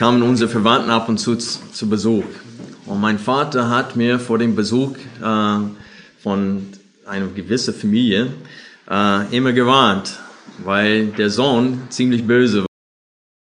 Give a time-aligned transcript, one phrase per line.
[0.00, 2.24] Kamen unsere Verwandten ab und zu zu Besuch.
[2.86, 5.58] Und mein Vater hat mir vor dem Besuch äh,
[6.22, 6.66] von
[7.04, 8.32] einer gewissen Familie
[8.90, 10.18] äh, immer gewarnt,
[10.64, 12.66] weil der Sohn ziemlich böse war.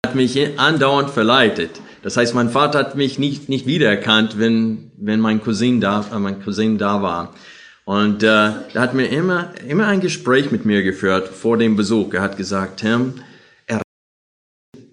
[0.05, 1.81] Er hat mich andauernd verleitet.
[2.05, 6.19] Das heißt, mein Vater hat mich nicht, nicht wiedererkannt, wenn, wenn mein Cousin da, äh,
[6.21, 7.35] mein Cousin da war.
[7.85, 12.15] Und äh, er hat mir immer, immer ein Gespräch mit mir geführt vor dem Besuch.
[12.15, 13.15] Er hat gesagt, Tim,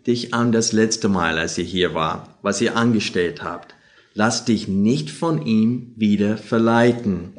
[0.07, 3.75] dich an das letzte Mal, als ihr hier war, was ihr angestellt habt.
[4.13, 7.33] Lass dich nicht von ihm wieder verleiten.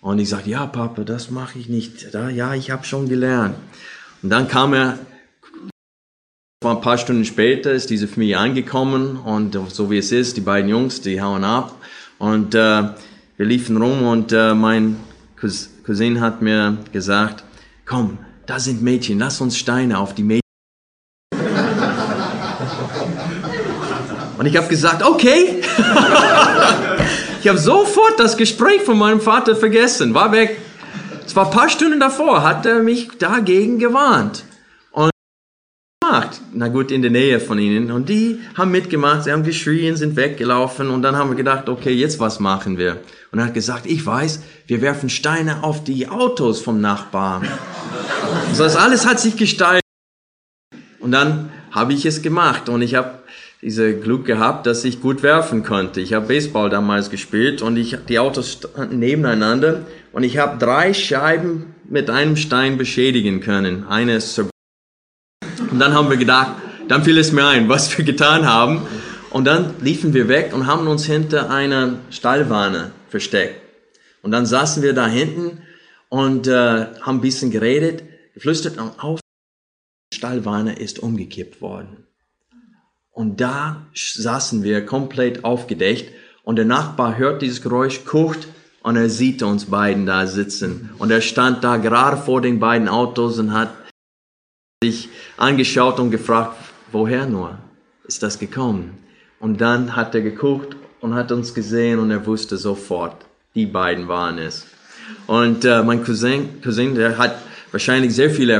[0.00, 2.12] Und ich sagte, ja, Papa, das mache ich nicht.
[2.12, 3.56] Ja, ich habe schon gelernt.
[4.22, 4.98] Und dann kam er,
[6.62, 10.70] ein paar Stunden später, ist diese Familie angekommen und so wie es ist, die beiden
[10.70, 11.74] Jungs, die hauen ab.
[12.18, 12.84] Und äh,
[13.36, 14.96] wir liefen rum und äh, mein
[15.36, 17.44] Cousin hat mir gesagt,
[17.84, 20.43] komm, da sind Mädchen, lass uns Steine auf die Mädchen
[24.44, 25.62] Und ich habe gesagt, okay.
[27.40, 30.58] ich habe sofort das Gespräch von meinem Vater vergessen, war weg.
[31.24, 34.44] Es war ein paar Stunden davor, hat er mich dagegen gewarnt.
[34.90, 35.10] Und
[36.02, 37.90] gemacht, na gut, in der Nähe von ihnen.
[37.90, 40.90] Und die haben mitgemacht, sie haben geschrien, sind weggelaufen.
[40.90, 42.98] Und dann haben wir gedacht, okay, jetzt was machen wir?
[43.32, 47.48] Und er hat gesagt, ich weiß, wir werfen Steine auf die Autos vom Nachbarn.
[48.58, 49.80] Das alles hat sich gestaltet.
[51.00, 53.24] Und dann habe ich es gemacht und ich habe
[53.64, 56.02] diese Glück gehabt, dass ich gut werfen konnte.
[56.02, 60.92] Ich habe Baseball damals gespielt und ich, die Autos standen nebeneinander und ich habe drei
[60.92, 63.86] Scheiben mit einem Stein beschädigen können.
[63.86, 66.56] Eine ist Und dann haben wir gedacht,
[66.88, 68.82] dann fiel es mir ein, was wir getan haben.
[69.30, 73.62] Und dann liefen wir weg und haben uns hinter einer Stallwanne versteckt.
[74.20, 75.62] Und dann saßen wir da hinten
[76.10, 76.52] und äh,
[77.00, 78.04] haben ein bisschen geredet,
[78.34, 79.20] geflüstert und auf.
[80.12, 82.03] Die Stallwanne ist umgekippt worden.
[83.14, 88.48] Und da saßen wir komplett aufgedeckt und der Nachbar hört dieses Geräusch, guckt
[88.82, 90.90] und er sieht uns beiden da sitzen.
[90.98, 93.72] Und er stand da gerade vor den beiden Autos und hat
[94.82, 96.56] sich angeschaut und gefragt,
[96.90, 97.56] woher nur
[98.04, 98.98] ist das gekommen?
[99.38, 104.08] Und dann hat er geguckt und hat uns gesehen und er wusste sofort, die beiden
[104.08, 104.66] waren es.
[105.28, 107.36] Und äh, mein Cousin, Cousin, der hat
[107.70, 108.58] wahrscheinlich sehr viel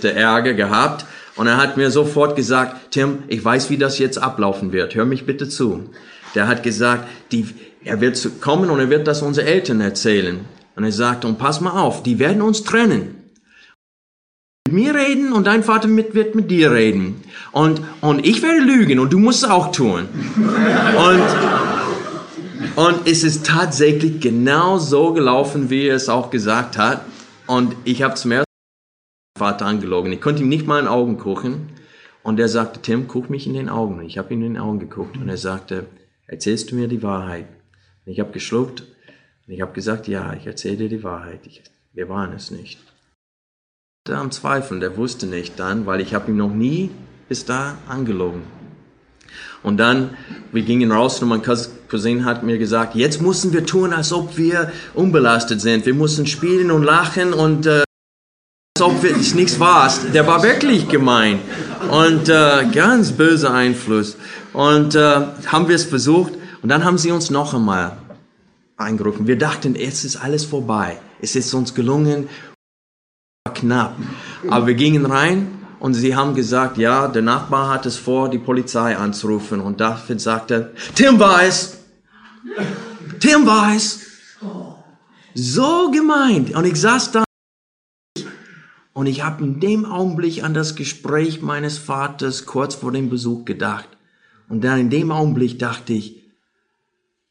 [0.00, 1.04] Ärger gehabt
[1.38, 4.96] und er hat mir sofort gesagt, Tim, ich weiß, wie das jetzt ablaufen wird.
[4.96, 5.88] Hör mich bitte zu.
[6.34, 7.46] Der hat gesagt, die,
[7.84, 10.40] er wird kommen und er wird das unseren Eltern erzählen.
[10.74, 13.14] Und er sagt, und pass mal auf, die werden uns trennen.
[14.66, 17.22] Mit mir reden und dein Vater mit, wird mit dir reden.
[17.52, 20.08] Und, und ich werde lügen und du musst es auch tun.
[22.74, 27.02] Und, und es ist tatsächlich genau so gelaufen, wie er es auch gesagt hat.
[27.46, 28.47] Und ich habe zum ersten
[29.38, 30.12] Vater angelogen.
[30.12, 31.68] Ich konnte ihm nicht mal in den Augen gucken.
[32.22, 34.02] Und er sagte, Tim, guck mich in den Augen.
[34.02, 35.86] Ich habe ihm in den Augen geguckt und er sagte,
[36.26, 37.46] erzählst du mir die Wahrheit?
[38.04, 38.82] Und ich habe geschluckt
[39.46, 41.40] und ich habe gesagt, ja, ich erzähle dir die Wahrheit.
[41.46, 41.62] Ich,
[41.94, 42.80] wir waren es nicht.
[44.06, 46.90] Er am Zweifeln, der wusste nicht dann, weil ich habe ihm noch nie
[47.28, 48.42] bis da angelogen.
[49.62, 50.16] Und dann,
[50.52, 54.36] wir gingen raus und mein Cousin hat mir gesagt, jetzt müssen wir tun, als ob
[54.36, 55.84] wir unbelastet sind.
[55.84, 57.82] Wir müssen spielen und lachen und äh,
[58.78, 59.92] als ob wirklich nichts war.
[60.14, 61.40] Der war wirklich gemein
[61.90, 64.16] und äh, ganz böser Einfluss.
[64.52, 67.96] Und äh, haben wir es versucht und dann haben sie uns noch einmal
[68.76, 69.26] eingerufen.
[69.26, 70.96] Wir dachten, jetzt ist alles vorbei.
[71.20, 72.28] Es ist uns gelungen,
[73.52, 73.96] knapp.
[74.48, 78.38] Aber wir gingen rein und sie haben gesagt, ja, der Nachbar hat es vor, die
[78.38, 79.60] Polizei anzurufen.
[79.60, 81.78] Und David sagte, Tim weiß,
[83.18, 84.00] Tim weiß.
[85.34, 86.54] So gemeint.
[86.54, 87.24] Und ich saß da
[88.98, 93.44] und ich habe in dem Augenblick an das Gespräch meines Vaters kurz vor dem Besuch
[93.44, 93.88] gedacht.
[94.48, 96.24] Und dann in dem Augenblick dachte ich,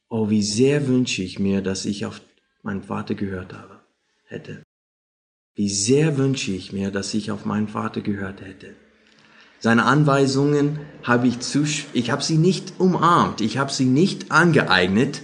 [0.07, 2.21] oh, wie sehr wünsche ich mir, dass ich auf
[2.63, 3.81] meinen Vater gehört habe,
[4.27, 4.63] hätte.
[5.55, 8.73] Wie sehr wünsche ich mir, dass ich auf meinen Vater gehört hätte.
[9.59, 15.21] Seine Anweisungen habe ich zu, ich habe sie nicht umarmt, ich habe sie nicht angeeignet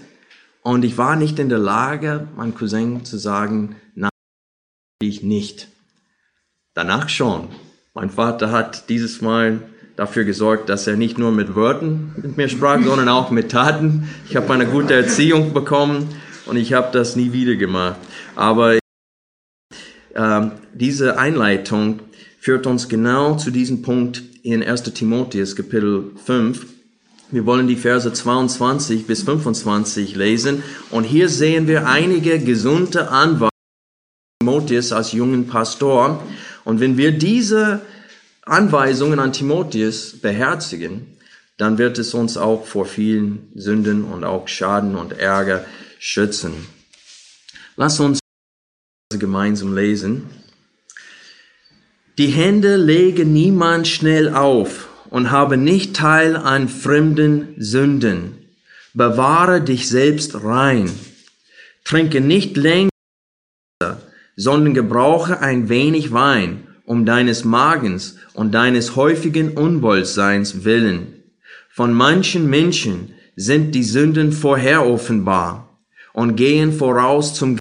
[0.62, 4.10] und ich war nicht in der Lage, meinem Cousin zu sagen, nein,
[5.02, 5.70] ich nicht.
[6.76, 7.50] Danach schon.
[7.94, 9.62] Mein Vater hat dieses Mal
[9.96, 14.10] dafür gesorgt, dass er nicht nur mit Worten mit mir sprach, sondern auch mit Taten.
[14.28, 16.10] Ich habe eine gute Erziehung bekommen
[16.48, 17.98] und ich habe das nie wieder gemacht.
[18.36, 18.80] Aber
[20.16, 20.42] äh,
[20.74, 22.00] diese Einleitung
[22.40, 26.66] führt uns genau zu diesem Punkt in 1 Timotheus Kapitel 5.
[27.30, 33.50] Wir wollen die Verse 22 bis 25 lesen und hier sehen wir einige gesunde Anweisungen
[34.44, 36.22] Timotheus als jungen Pastor.
[36.64, 37.82] Und wenn wir diese
[38.44, 41.18] Anweisungen an Timotheus beherzigen,
[41.58, 45.66] dann wird es uns auch vor vielen Sünden und auch Schaden und Ärger
[46.00, 46.54] schützen.
[47.76, 48.20] Lass uns
[49.10, 50.30] gemeinsam lesen.
[52.18, 58.38] Die Hände lege niemand schnell auf und habe nicht teil an fremden Sünden.
[58.94, 60.92] Bewahre dich selbst rein.
[61.84, 62.90] Trinke nicht länger,
[64.36, 71.24] sondern gebrauche ein wenig Wein um deines Magens und deines häufigen Unwohlseins willen.
[71.70, 75.80] Von manchen Menschen sind die Sünden vorher offenbar
[76.14, 77.58] und gehen voraus zum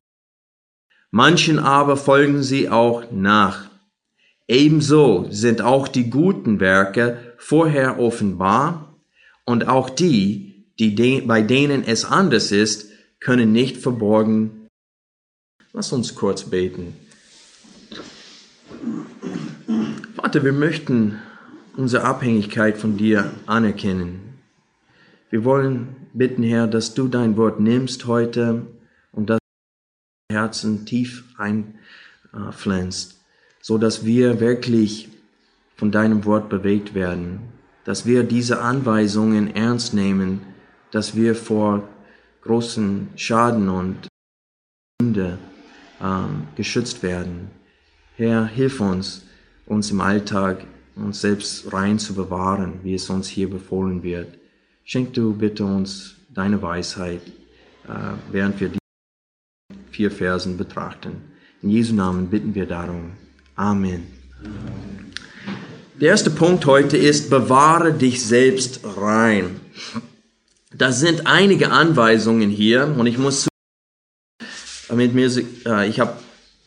[1.10, 3.70] Manchen aber folgen sie auch nach.
[4.48, 8.98] Ebenso sind auch die guten Werke vorher offenbar
[9.44, 12.90] und auch die, die de bei denen es anders ist,
[13.20, 14.61] können nicht verborgen.
[15.74, 16.94] Lass uns kurz beten.
[20.16, 21.18] Vater, wir möchten
[21.78, 24.34] unsere Abhängigkeit von dir anerkennen.
[25.30, 28.66] Wir wollen bitten, Herr, dass du dein Wort nimmst heute
[29.12, 29.38] und das
[30.30, 33.18] Herzen tief einpflanzt,
[33.62, 35.08] so dass wir wirklich
[35.76, 37.40] von deinem Wort bewegt werden,
[37.84, 40.42] dass wir diese Anweisungen ernst nehmen,
[40.90, 41.88] dass wir vor
[42.42, 44.08] großen Schaden und
[45.00, 45.38] Sünde
[46.02, 47.50] äh, geschützt werden.
[48.16, 49.24] Herr, hilf uns,
[49.66, 50.64] uns im Alltag
[50.96, 54.38] uns selbst rein zu bewahren, wie es uns hier befohlen wird.
[54.84, 57.22] Schenk du bitte uns deine Weisheit,
[57.88, 57.92] äh,
[58.30, 58.78] während wir die
[59.90, 61.22] vier Versen betrachten.
[61.62, 63.12] In Jesu Namen bitten wir darum.
[63.54, 64.02] Amen.
[66.00, 69.60] Der erste Punkt heute ist, bewahre dich selbst rein.
[70.74, 73.46] Da sind einige Anweisungen hier und ich muss
[74.94, 75.30] mit mir,
[75.66, 76.14] äh, ich habe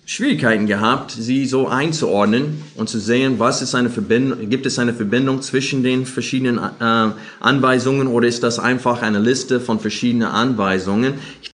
[0.05, 4.93] Schwierigkeiten gehabt, sie so einzuordnen und zu sehen, was ist eine Verbindung, gibt es eine
[4.93, 11.15] Verbindung zwischen den verschiedenen äh, Anweisungen oder ist das einfach eine Liste von verschiedenen Anweisungen?
[11.41, 11.51] Ich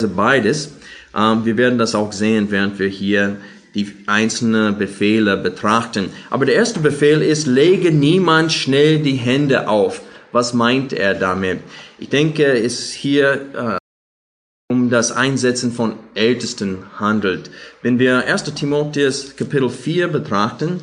[0.00, 0.72] denke, beides.
[1.16, 3.36] Ähm, wir werden das auch sehen, während wir hier
[3.74, 6.10] die einzelnen Befehle betrachten.
[6.30, 10.02] Aber der erste Befehl ist, lege niemand schnell die Hände auf.
[10.32, 11.60] Was meint er damit?
[11.98, 13.81] Ich denke, es hier äh,
[14.72, 17.50] um das Einsetzen von Ältesten handelt.
[17.82, 18.44] Wenn wir 1.
[18.54, 20.80] Timotheus Kapitel 4 betrachten,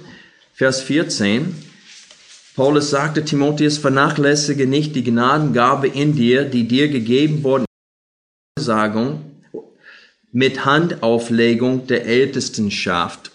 [0.54, 1.56] Vers 14,
[2.56, 7.66] Paulus sagte Timotheus, vernachlässige nicht die Gnadengabe in dir, die dir gegeben worden
[8.60, 9.22] Sagung
[10.32, 13.32] mit Handauflegung der Ältestenschaft.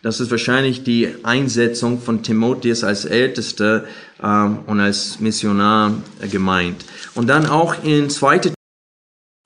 [0.00, 3.84] Das ist wahrscheinlich die Einsetzung von Timotheus als Ältester
[4.22, 5.92] ähm, und als Missionar
[6.30, 6.84] gemeint.
[7.14, 8.52] Und dann auch in 2.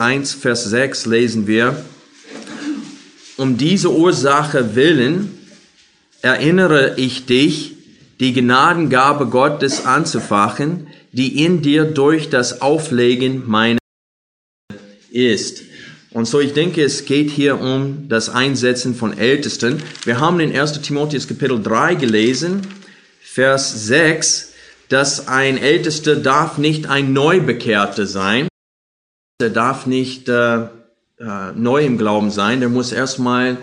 [0.02, 1.84] 1, Vers 6 lesen wir,
[3.36, 5.38] um diese Ursache willen
[6.22, 7.76] erinnere ich dich,
[8.18, 13.78] die Gnadengabe Gottes anzufachen, die in dir durch das Auflegen meiner
[15.12, 15.62] ist.
[16.10, 19.80] Und so, ich denke, es geht hier um das Einsetzen von Ältesten.
[20.04, 20.82] Wir haben in 1.
[20.82, 22.62] Timotheus Kapitel 3 gelesen,
[23.20, 24.52] Vers 6,
[24.88, 28.48] dass ein Ältester darf nicht ein Neubekehrter sein
[29.42, 30.68] der darf nicht äh, äh,
[31.54, 33.58] neu im Glauben sein, der muss erstmal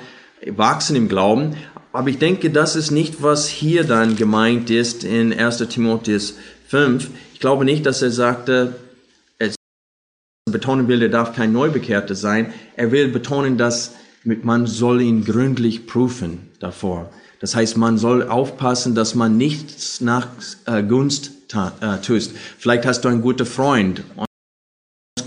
[0.46, 1.56] wachsen im Glauben.
[1.92, 6.36] Aber ich denke, das ist nicht, was hier dann gemeint ist in 1 Timotheus
[6.68, 7.10] 5.
[7.34, 8.76] Ich glaube nicht, dass er sagte,
[9.40, 9.50] er
[10.52, 12.54] betonen will, er darf kein Neubekehrter sein.
[12.76, 17.10] Er will betonen, dass man soll ihn gründlich prüfen davor.
[17.40, 20.28] Das heißt, man soll aufpassen, dass man nichts nach
[20.66, 22.34] äh, Gunst äh, tust.
[22.58, 24.04] Vielleicht hast du einen guten Freund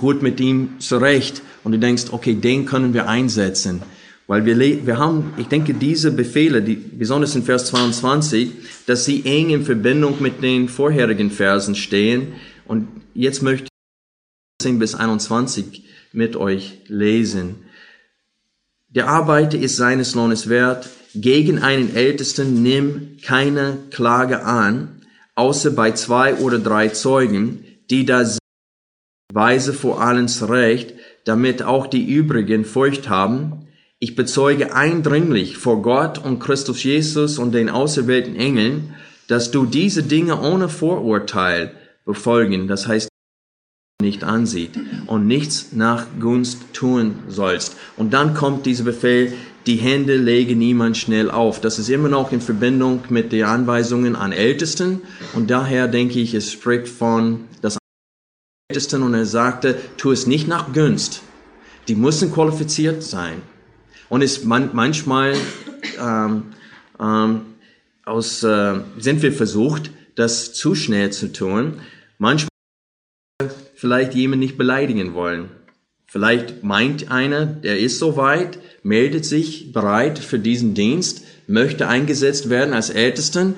[0.02, 3.82] gut mit ihm zurecht und du denkst, okay, den können wir einsetzen.
[4.26, 8.50] Weil wir, wir haben, ich denke, diese Befehle, die, besonders in Vers 22,
[8.86, 12.32] dass sie eng in Verbindung mit den vorherigen Versen stehen.
[12.66, 17.54] Und jetzt möchte ich 10 bis 21 mit euch lesen.
[18.88, 20.88] Der Arbeiter ist seines Lohnes wert.
[21.14, 25.02] Gegen einen Ältesten nimm keine Klage an,
[25.36, 28.24] außer bei zwei oder drei Zeugen, die da
[29.34, 33.68] Weise vor allen zurecht, damit auch die übrigen Furcht haben.
[33.98, 38.94] Ich bezeuge eindringlich vor Gott und Christus Jesus und den auserwählten Engeln,
[39.28, 41.72] dass du diese Dinge ohne Vorurteil
[42.04, 43.08] befolgen, das heißt
[44.02, 44.72] nicht ansieht
[45.06, 47.76] und nichts nach Gunst tun sollst.
[47.96, 49.32] Und dann kommt dieser Befehl,
[49.66, 51.60] die Hände lege niemand schnell auf.
[51.60, 55.02] Das ist immer noch in Verbindung mit den Anweisungen an Ältesten
[55.34, 57.78] und daher denke ich, es spricht von das
[58.72, 61.20] Ältesten und er sagte, tu es nicht nach Gunst.
[61.88, 63.42] Die müssen qualifiziert sein.
[64.08, 65.34] Und es man, manchmal
[66.00, 66.44] ähm,
[66.98, 67.40] ähm,
[68.06, 71.80] aus, äh, sind wir versucht, das zu schnell zu tun.
[72.16, 72.48] Manchmal
[73.74, 75.50] vielleicht jemand nicht beleidigen wollen.
[76.06, 82.72] Vielleicht meint einer, der ist soweit, meldet sich bereit für diesen Dienst, möchte eingesetzt werden
[82.72, 83.56] als Ältesten,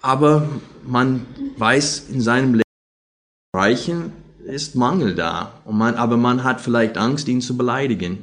[0.00, 0.48] aber
[0.86, 1.26] man
[1.58, 2.65] weiß in seinem Leben,
[3.66, 4.12] Bereichen
[4.44, 5.60] ist Mangel da.
[5.64, 8.18] Und man, aber man hat vielleicht Angst, ihn zu beleidigen.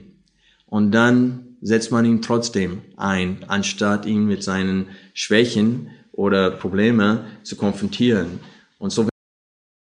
[0.67, 7.57] Und dann setzt man ihn trotzdem ein, anstatt ihn mit seinen Schwächen oder Probleme zu
[7.57, 8.39] konfrontieren.
[8.79, 9.09] Und so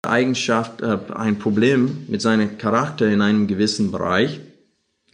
[0.05, 4.41] Eigenschaft, äh, ein Problem mit seinem Charakter in einem gewissen Bereich.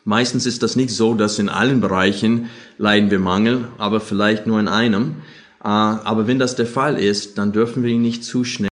[0.04, 2.48] Meistens ist das nicht so, dass in allen Bereichen
[2.78, 5.16] leiden wir Mangel, aber vielleicht nur in einem.
[5.62, 8.71] Äh, aber wenn das der Fall ist, dann dürfen wir ihn nicht zu schnell.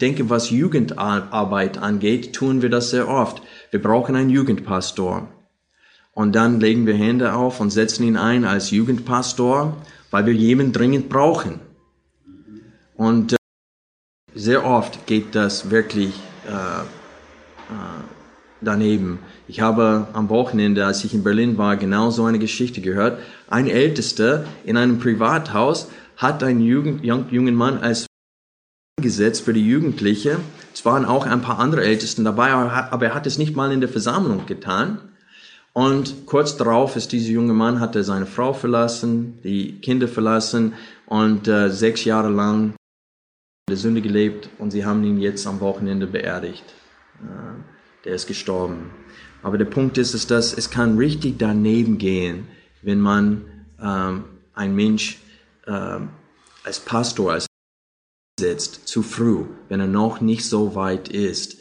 [0.00, 3.42] Denke, was Jugendarbeit angeht, tun wir das sehr oft.
[3.70, 5.28] Wir brauchen einen Jugendpastor.
[6.12, 9.76] Und dann legen wir Hände auf und setzen ihn ein als Jugendpastor,
[10.10, 11.60] weil wir jemanden dringend brauchen.
[12.94, 13.36] Und
[14.34, 16.14] sehr oft geht das wirklich
[16.46, 18.02] äh, äh,
[18.60, 19.18] daneben.
[19.48, 23.18] Ich habe am Wochenende, als ich in Berlin war, genau so eine Geschichte gehört.
[23.48, 28.09] Ein Ältester in einem Privathaus hat einen Jugend, jungen Mann als
[29.00, 30.38] gesetzt für die Jugendliche.
[30.72, 33.80] Es waren auch ein paar andere Ältesten dabei, aber er hat es nicht mal in
[33.80, 35.00] der Versammlung getan.
[35.72, 40.74] Und kurz darauf ist dieser junge Mann, hatte seine Frau verlassen, die Kinder verlassen
[41.06, 42.74] und äh, sechs Jahre lang
[43.68, 46.64] der Sünde gelebt und sie haben ihn jetzt am Wochenende beerdigt.
[48.04, 48.90] Der ist gestorben.
[49.42, 52.48] Aber der Punkt ist, ist dass es kann richtig daneben gehen,
[52.82, 53.44] wenn man
[53.80, 55.18] ähm, ein Mensch
[55.66, 56.10] ähm,
[56.64, 57.46] als Pastor, als
[58.40, 61.58] setzt, zu früh, wenn er noch nicht so weit ist.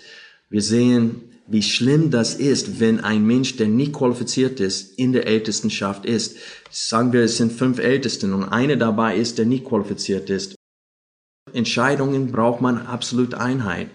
[0.50, 5.28] Wir sehen, wie schlimm das ist, wenn ein Mensch, der nicht qualifiziert ist, in der
[5.28, 6.38] Ältestenschaft ist.
[6.70, 10.56] Sagen wir, es sind fünf Ältesten und einer dabei ist, der nicht qualifiziert ist.
[11.54, 13.90] Entscheidungen braucht man absolut Einheit.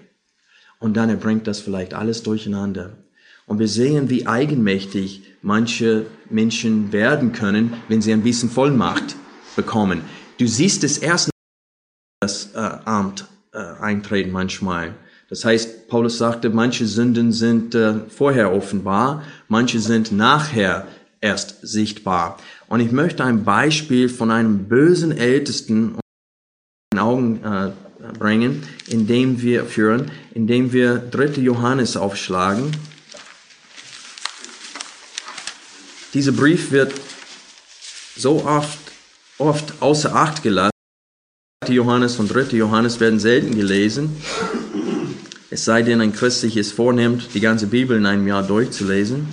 [0.80, 2.98] Und dann bringt das vielleicht alles durcheinander.
[3.46, 9.16] Und wir sehen, wie eigenmächtig manche Menschen werden können, wenn sie ein bisschen Vollmacht
[9.54, 10.02] bekommen.
[10.38, 11.30] Du siehst es erst
[12.20, 14.94] das äh, Amt äh, eintreten manchmal.
[15.28, 20.86] Das heißt, Paulus sagte, manche Sünden sind äh, vorher offenbar, manche sind nachher
[21.20, 22.38] erst sichtbar.
[22.68, 25.98] Und ich möchte ein Beispiel von einem bösen Ältesten
[26.96, 27.70] Augen äh,
[28.18, 31.40] bringen, indem wir führen, indem wir 3.
[31.40, 32.70] Johannes aufschlagen.
[36.12, 36.94] Dieser Brief wird
[38.16, 38.78] so oft,
[39.38, 40.73] oft außer Acht gelassen.
[41.64, 41.72] 2.
[41.72, 42.56] Johannes und 3.
[42.56, 44.16] Johannes werden selten gelesen.
[45.50, 49.28] Es sei denn, ein Christ sich es vornimmt, die ganze Bibel in einem Jahr durchzulesen.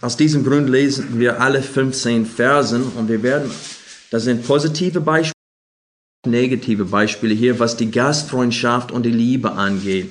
[0.00, 3.50] Aus diesem Grund lesen wir alle 15 Versen und wir werden,
[4.10, 5.32] das sind positive Beispiele
[6.26, 10.08] negative Beispiele hier, was die Gastfreundschaft und die Liebe angeht.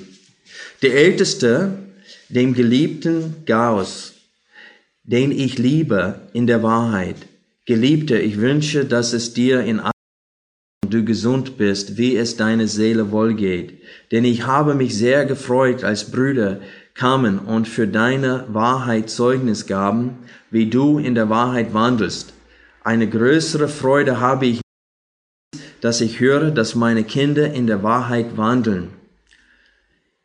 [0.81, 1.77] Der Älteste,
[2.29, 4.13] dem geliebten Gauss,
[5.03, 7.17] den ich liebe in der Wahrheit.
[7.65, 9.81] Geliebter, ich wünsche, dass es dir in
[10.89, 13.81] du gesund bist, wie es deine Seele wohlgeht.
[14.11, 16.59] Denn ich habe mich sehr gefreut, als Brüder
[16.93, 20.17] kamen und für deine Wahrheit Zeugnis gaben,
[20.51, 22.33] wie du in der Wahrheit wandelst.
[22.83, 24.61] Eine größere Freude habe ich
[25.85, 28.87] dass ich höre, dass meine Kinder in der Wahrheit wandeln.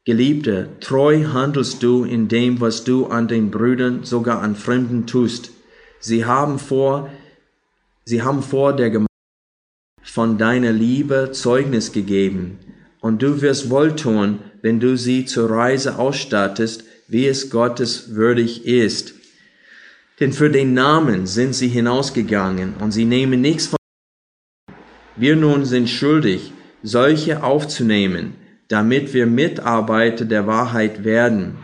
[0.07, 5.50] Geliebte, treu handelst du in dem, was du an den Brüdern, sogar an Fremden tust.
[5.99, 7.11] Sie haben vor,
[8.07, 9.10] sie haben vor der Gemeinde
[10.11, 12.59] von deiner Liebe Zeugnis gegeben.
[13.00, 19.14] Und du wirst wohltun, wenn du sie zur Reise ausstattest, wie es Gottes würdig ist.
[20.19, 23.79] Denn für den Namen sind sie hinausgegangen und sie nehmen nichts von
[25.17, 26.52] wir nun sind schuldig,
[26.83, 28.35] solche aufzunehmen,
[28.69, 31.59] damit wir Mitarbeiter der Wahrheit werden.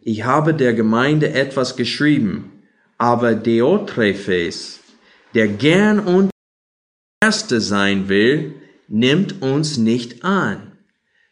[0.00, 2.62] Ich habe der Gemeinde etwas geschrieben,
[2.96, 4.80] aber Deotrephes,
[5.34, 6.30] der gern und
[7.24, 8.52] Erste sein will,
[8.86, 10.72] nimmt uns nicht an.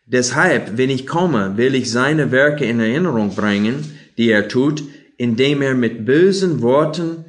[0.07, 3.85] Deshalb, wenn ich komme, will ich seine Werke in Erinnerung bringen,
[4.17, 4.83] die er tut,
[5.19, 7.27] indem er mit bösen Worten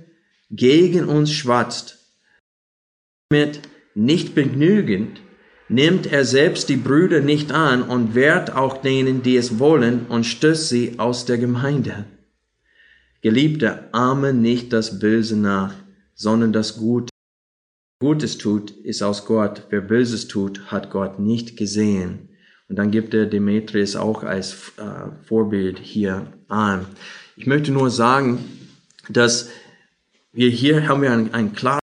[0.50, 1.98] gegen uns schwatzt,
[3.30, 3.60] mit
[3.96, 5.20] nicht begnügend,
[5.68, 10.24] nimmt er selbst die Brüder nicht an und wehrt auch denen, die es wollen, und
[10.24, 12.06] stößt sie aus der Gemeinde.
[13.22, 15.74] Geliebte, ahme nicht das Böse nach,
[16.16, 17.13] sondern das Gute.
[18.04, 19.64] Gutes tut, ist aus Gott.
[19.70, 22.28] Wer Böses tut, hat Gott nicht gesehen.
[22.68, 26.86] Und dann gibt er Demetrius auch als äh, Vorbild hier an.
[27.38, 28.44] Ich möchte nur sagen,
[29.08, 29.48] dass
[30.34, 31.80] wir hier haben wir einen, einen klaren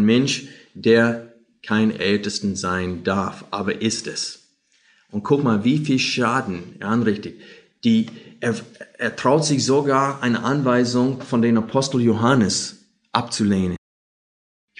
[0.00, 1.32] Mensch, der
[1.62, 4.48] kein Ältesten sein darf, aber ist es.
[5.12, 7.34] Und guck mal, wie viel Schaden er anrichtet.
[7.84, 8.06] Die,
[8.40, 8.56] er,
[8.98, 13.76] er traut sich sogar eine Anweisung von den Apostel Johannes abzulehnen.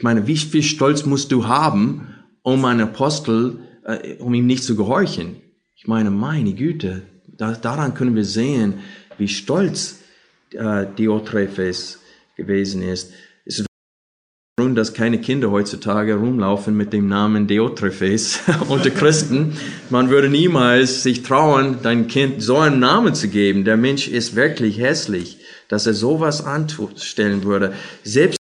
[0.00, 4.64] Ich meine, wie viel Stolz musst du haben, um einen Apostel, äh, um ihm nicht
[4.64, 5.36] zu gehorchen?
[5.76, 8.78] Ich meine, meine Güte, da, daran können wir sehen,
[9.18, 9.98] wie stolz
[10.54, 11.98] äh, Diotrephes
[12.34, 13.12] gewesen ist.
[13.44, 13.66] Es ist
[14.56, 18.40] Grund, dass keine Kinder heutzutage rumlaufen mit dem Namen Diotrephes
[18.70, 19.52] unter Christen.
[19.90, 23.66] Man würde niemals sich trauen, dein Kind so einen Namen zu geben.
[23.66, 25.36] Der Mensch ist wirklich hässlich,
[25.68, 27.74] dass er sowas anstellen würde.
[28.02, 28.39] Selbst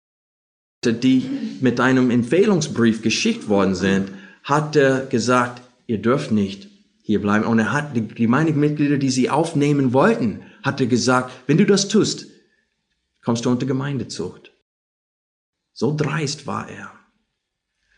[0.93, 1.29] die
[1.61, 4.09] mit einem Empfehlungsbrief geschickt worden sind,
[4.43, 6.69] hat er gesagt, ihr dürft nicht
[7.01, 7.45] hier bleiben.
[7.45, 11.87] Und er hat die Gemeindemitglieder, die sie aufnehmen wollten, hat er gesagt, wenn du das
[11.87, 12.27] tust,
[13.23, 14.51] kommst du unter Gemeindezucht.
[15.73, 16.91] So dreist war er.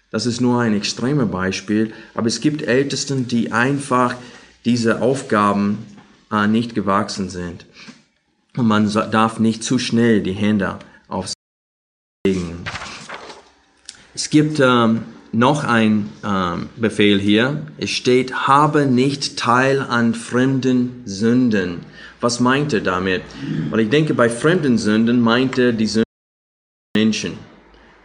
[0.10, 4.16] Das ist nur ein extremes Beispiel, aber es gibt Ältesten, die einfach
[4.66, 5.86] diese Aufgaben
[6.32, 7.66] äh, nicht gewachsen sind.
[8.56, 11.34] Und man darf nicht zu schnell die Hände aufs
[12.26, 12.64] legen.
[14.18, 17.68] Es gibt ähm, noch ein ähm, Befehl hier.
[17.78, 21.82] Es steht, habe nicht Teil an fremden Sünden.
[22.20, 23.22] Was meint er damit?
[23.70, 26.10] Weil ich denke, bei fremden Sünden meint er die Sünden
[26.96, 27.34] der Menschen.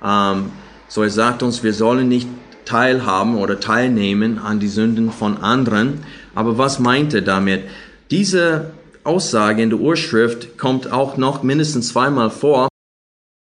[0.04, 0.50] Ähm,
[0.86, 2.28] so er sagt uns, wir sollen nicht
[2.66, 6.00] teilhaben oder teilnehmen an die Sünden von anderen.
[6.34, 7.62] Aber was meint er damit?
[8.10, 8.72] Diese
[9.02, 12.68] Aussage in der Urschrift kommt auch noch mindestens zweimal vor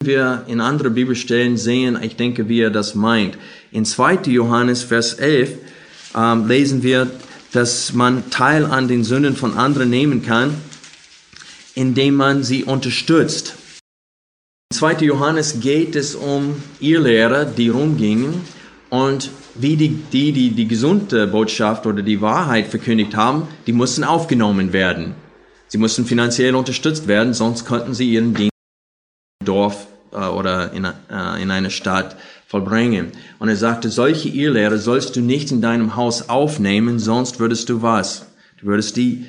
[0.05, 3.37] wir in andere Bibelstellen sehen, ich denke, wie er das meint.
[3.71, 4.21] In 2.
[4.25, 5.57] Johannes, Vers 11,
[6.15, 7.07] ähm, lesen wir,
[7.51, 10.55] dass man Teil an den Sünden von anderen nehmen kann,
[11.75, 13.55] indem man sie unterstützt.
[14.71, 15.05] In 2.
[15.05, 18.41] Johannes geht es um Irrlehrer, die rumgingen
[18.89, 24.03] und wie die, die, die die gesunde Botschaft oder die Wahrheit verkündigt haben, die mussten
[24.03, 25.13] aufgenommen werden.
[25.67, 28.51] Sie mussten finanziell unterstützt werden, sonst konnten sie ihren Dienst
[29.41, 32.15] im Dorf oder in, äh, in einer Stadt
[32.47, 33.11] vollbringen.
[33.39, 37.81] Und er sagte, solche Irrlehrer sollst du nicht in deinem Haus aufnehmen, sonst würdest du
[37.81, 38.27] was?
[38.59, 39.25] Du würdest die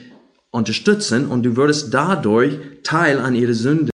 [0.51, 3.91] unterstützen und du würdest dadurch Teil an ihre Sünde.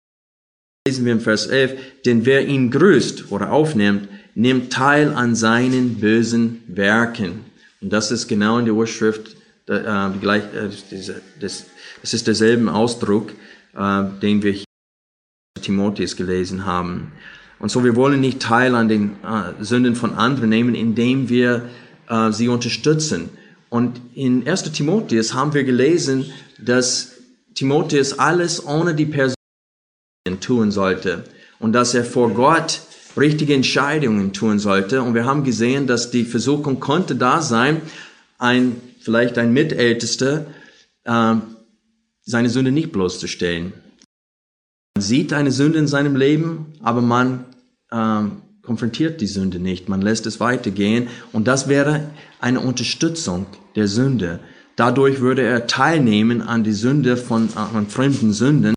[0.87, 5.97] Lesen wir im Vers 11, denn wer ihn grüßt oder aufnimmt, nimmt teil an seinen
[5.97, 7.45] bösen Werken.
[7.81, 10.71] Und das ist genau in der Urschrift, äh, gleich, äh,
[11.41, 11.67] das
[12.03, 13.33] ist derselben Ausdruck,
[13.77, 14.68] äh, den wir hier
[15.61, 17.13] Timotheus gelesen haben.
[17.59, 21.69] Und so, wir wollen nicht teil an den äh, Sünden von anderen nehmen, indem wir
[22.09, 23.31] äh, sie unterstützen.
[23.69, 24.73] Und in 1.
[24.73, 26.27] Timotheus haben wir gelesen,
[26.59, 27.13] dass
[27.55, 29.35] Timotheus alles ohne die Person
[30.41, 31.25] tun sollte
[31.59, 32.81] und dass er vor Gott
[33.17, 35.03] richtige Entscheidungen tun sollte.
[35.03, 37.83] Und wir haben gesehen, dass die Versuchung konnte da sein,
[38.39, 40.47] ein, vielleicht ein Mitältester,
[41.05, 41.35] äh,
[42.23, 43.73] seine Sünde nicht bloßzustellen.
[44.99, 47.45] Man sieht eine Sünde in seinem Leben, aber man
[47.93, 49.89] ähm, konfrontiert die Sünde nicht.
[49.89, 51.07] Man lässt es weitergehen.
[51.33, 54.41] Und das wäre eine Unterstützung der Sünde.
[54.75, 58.75] Dadurch würde er teilnehmen an die Sünde von an fremden Sünden.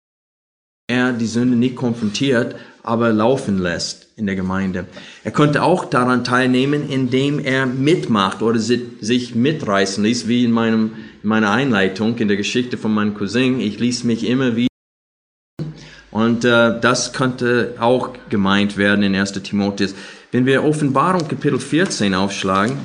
[0.87, 2.53] Er die Sünde nicht konfrontiert,
[2.83, 4.85] aber laufen lässt in der Gemeinde.
[5.23, 10.91] Er könnte auch daran teilnehmen, indem er mitmacht oder sich mitreißen ließ, wie in meinem,
[11.23, 13.59] in meiner Einleitung in der Geschichte von meinem Cousin.
[13.59, 14.70] Ich ließ mich immer wieder
[16.11, 19.95] und äh, das könnte auch gemeint werden in 1 Timotheus.
[20.31, 22.77] Wenn wir Offenbarung Kapitel 14 aufschlagen,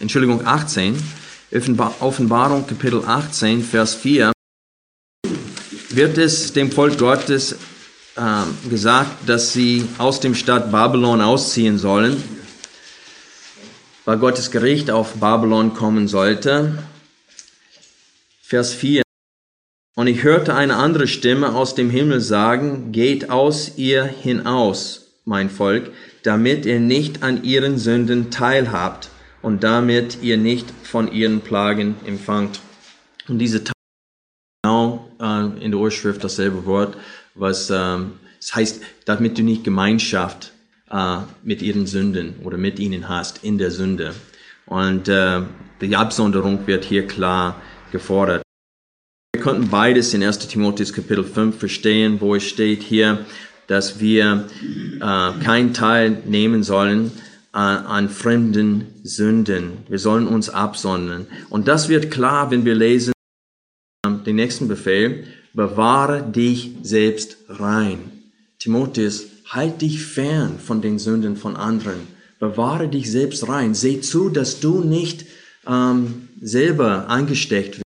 [0.00, 1.02] Entschuldigung, 18,
[2.00, 4.32] Offenbarung Kapitel 18, Vers 4,
[5.90, 7.56] wird es dem Volk Gottes
[8.16, 12.22] äh, gesagt, dass sie aus dem Stadt Babylon ausziehen sollen,
[14.04, 16.82] weil Gottes Gericht auf Babylon kommen sollte.
[18.42, 19.05] Vers 4.
[19.98, 25.48] Und ich hörte eine andere Stimme aus dem Himmel sagen, geht aus ihr hinaus, mein
[25.48, 25.90] Volk,
[26.22, 29.08] damit ihr nicht an ihren Sünden teilhabt
[29.40, 32.60] und damit ihr nicht von ihren Plagen empfangt.
[33.26, 33.62] Und diese
[34.62, 36.94] genau äh, in der Urschrift dasselbe Wort,
[37.34, 40.52] was ähm, das heißt, damit du nicht Gemeinschaft
[40.90, 44.14] äh, mit ihren Sünden oder mit ihnen hast in der Sünde.
[44.66, 45.40] Und äh,
[45.80, 48.45] die Absonderung wird hier klar gefordert.
[49.46, 53.26] Konnten beides in 1 Timotheus Kapitel 5 verstehen, wo es steht hier,
[53.68, 54.48] dass wir
[54.96, 57.12] äh, keinen Teil nehmen sollen
[57.52, 59.84] an, an fremden Sünden.
[59.88, 61.28] Wir sollen uns absondern.
[61.48, 63.12] Und das wird klar, wenn wir lesen
[64.04, 68.00] den nächsten Befehl, bewahre dich selbst rein.
[68.58, 72.00] Timotheus, halt dich fern von den Sünden von anderen.
[72.40, 73.74] Bewahre dich selbst rein.
[73.74, 75.24] Seh zu, dass du nicht
[75.68, 77.85] ähm, selber angesteckt wirst,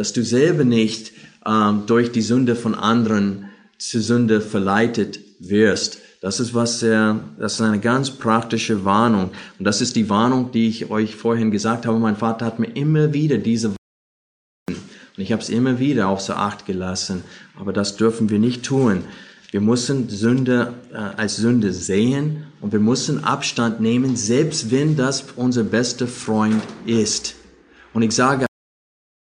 [0.00, 1.12] dass du selber nicht
[1.44, 5.98] ähm, durch die Sünde von anderen zur Sünde verleitet wirst.
[6.22, 9.28] Das ist was sehr, das ist eine ganz praktische Warnung.
[9.58, 11.98] Und das ist die Warnung, die ich euch vorhin gesagt habe.
[11.98, 13.68] Mein Vater hat mir immer wieder diese
[14.68, 14.78] und
[15.18, 17.22] ich habe es immer wieder außer Acht gelassen.
[17.58, 19.04] Aber das dürfen wir nicht tun.
[19.50, 25.26] Wir müssen Sünde äh, als Sünde sehen und wir müssen Abstand nehmen, selbst wenn das
[25.36, 27.34] unser bester Freund ist.
[27.92, 28.46] Und ich sage,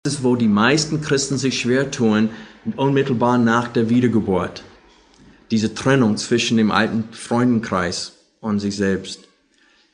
[0.08, 2.30] ist, wo die meisten Christen sich schwer tun,
[2.76, 4.63] unmittelbar nach der Wiedergeburt.
[5.52, 9.28] Diese Trennung zwischen dem alten Freundenkreis und sich selbst.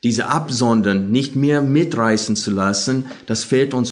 [0.02, 3.90] Diese Absondern nicht mehr mitreißen zu lassen, das fehlt uns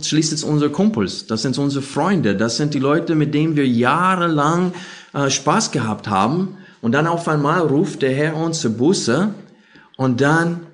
[0.00, 4.72] schließlich unsere Kumpels, das sind unsere Freunde, das sind die Leute, mit denen wir jahrelang
[5.12, 6.56] äh, Spaß gehabt haben.
[6.80, 9.34] Und dann auf einmal ruft der Herr uns zur Buße
[9.96, 10.66] und dann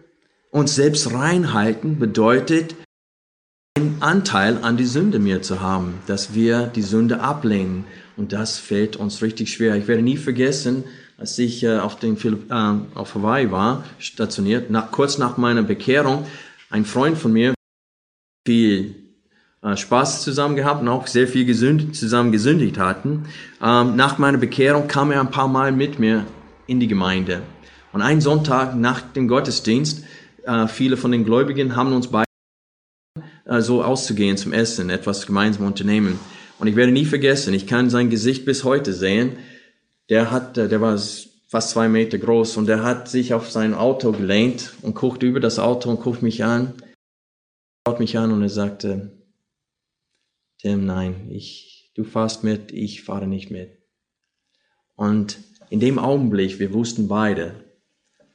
[0.50, 2.74] uns selbst reinhalten bedeutet,
[3.78, 7.84] einen Anteil an die Sünde mehr zu haben, dass wir die Sünde ablehnen.
[8.16, 9.76] Und das fällt uns richtig schwer.
[9.76, 10.84] Ich werde nie vergessen,
[11.16, 16.26] als ich äh, auf, den, äh, auf Hawaii war, stationiert, nach, kurz nach meiner Bekehrung,
[16.70, 17.54] ein Freund von mir,
[18.44, 18.96] viel
[19.62, 23.26] äh, Spaß zusammen gehabt und auch sehr viel gesünd, zusammen gesündigt hatten.
[23.62, 26.24] Ähm, nach meiner Bekehrung kam er ein paar Mal mit mir
[26.66, 27.42] in die Gemeinde.
[27.92, 30.04] Und einen Sonntag nach dem Gottesdienst,
[30.44, 32.27] äh, viele von den Gläubigen haben uns beide
[33.60, 36.18] so auszugehen zum Essen, etwas gemeinsam unternehmen.
[36.58, 39.38] Und ich werde nie vergessen, ich kann sein Gesicht bis heute sehen.
[40.08, 40.98] Der hat, äh, der war
[41.46, 45.40] fast zwei Meter groß und der hat sich auf sein Auto gelehnt und guckt über
[45.40, 46.74] das Auto und guckt mich an
[47.88, 49.16] schaut mich an und er sagte,
[50.58, 53.78] Tim, nein, ich, du fahrst mit, ich fahre nicht mit.
[54.94, 55.38] Und
[55.70, 57.64] in dem Augenblick, wir wussten beide,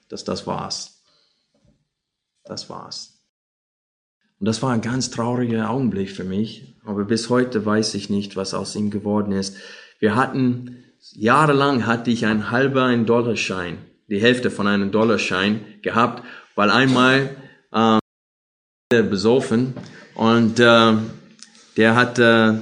[0.09, 1.03] dass das war's.
[2.45, 3.12] Das war's.
[4.43, 6.75] Und das war ein ganz trauriger Augenblick für mich.
[6.83, 9.55] Aber bis heute weiß ich nicht, was aus ihm geworden ist.
[9.99, 13.77] Wir hatten, jahrelang hatte ich ein halber ein Dollarschein,
[14.09, 16.23] die Hälfte von einem Dollarschein gehabt,
[16.55, 17.29] weil einmal
[17.73, 17.99] ähm,
[18.89, 19.75] besoffen
[20.13, 20.91] und äh,
[21.77, 22.55] der hat, äh,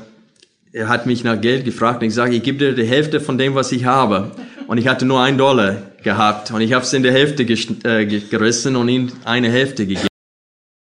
[0.73, 3.39] er hat mich nach Geld gefragt und ich sage, ich gebe dir die Hälfte von
[3.39, 4.33] dem, was ich habe.
[4.67, 8.05] Und ich hatte nur einen Dollar gehabt und ich habe es in der Hälfte äh,
[8.05, 10.10] gerissen und ihm eine Hälfte gegeben.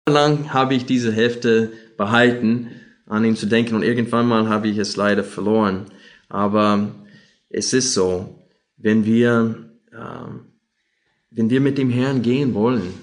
[0.10, 2.72] Lang habe ich diese Hälfte behalten,
[3.06, 5.86] an ihn zu denken und irgendwann mal habe ich es leider verloren.
[6.28, 6.96] Aber
[7.50, 8.46] es ist so,
[8.78, 10.32] wenn wir, äh,
[11.32, 12.94] wenn wir mit dem Herrn gehen wollen,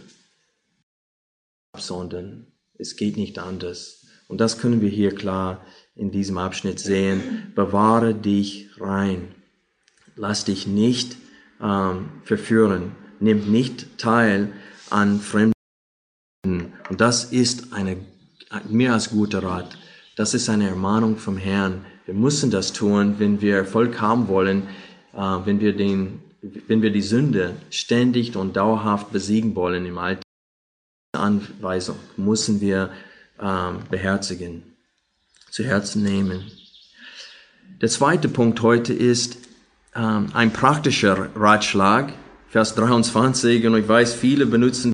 [1.77, 2.47] sondern
[2.79, 4.07] es geht nicht anders.
[4.29, 5.65] Und das können wir hier klar
[5.95, 7.53] in diesem Abschnitt sehen.
[7.55, 9.35] Bewahre dich rein.
[10.15, 11.17] Lass dich nicht
[11.61, 12.93] ähm, verführen.
[13.21, 14.53] Nimm nicht teil
[14.91, 15.53] an Fremden.
[16.89, 17.97] Und das ist eine
[18.69, 19.77] mehr als guter Rat.
[20.17, 21.85] Das ist eine Ermahnung vom Herrn.
[22.07, 24.69] Wir müssen das tun, wenn wir Erfolg haben wollen,
[25.13, 26.23] äh, wenn wir den,
[26.69, 30.23] wenn wir die Sünde ständig und dauerhaft besiegen wollen im Alltag.
[31.13, 32.91] Anweisung müssen wir
[33.41, 34.63] ähm, beherzigen,
[35.51, 36.51] zu Herzen nehmen.
[37.81, 39.39] Der zweite Punkt heute ist
[39.95, 42.13] ähm, ein praktischer Ratschlag,
[42.49, 44.93] Vers 23, und ich weiß, viele benutzen